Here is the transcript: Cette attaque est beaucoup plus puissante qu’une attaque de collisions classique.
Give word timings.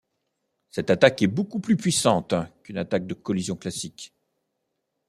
Cette 0.71 0.89
attaque 0.89 1.21
est 1.21 1.27
beaucoup 1.27 1.59
plus 1.59 1.77
puissante 1.77 2.33
qu’une 2.63 2.79
attaque 2.79 3.05
de 3.05 3.13
collisions 3.13 3.55
classique. 3.55 4.15